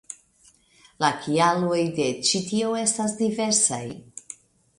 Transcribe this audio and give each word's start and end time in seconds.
La 1.03 1.11
kialoj 1.25 1.81
de 1.99 2.07
ĉi 2.31 2.41
tio 2.49 2.73
estas 2.81 3.15
diversaj. 3.21 3.83